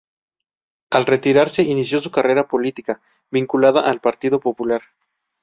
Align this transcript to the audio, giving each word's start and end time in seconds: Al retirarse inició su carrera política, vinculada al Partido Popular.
Al 0.89 1.05
retirarse 1.05 1.61
inició 1.61 1.99
su 2.01 2.09
carrera 2.09 2.47
política, 2.47 3.03
vinculada 3.29 3.81
al 3.87 4.01
Partido 4.01 4.39
Popular. 4.39 4.81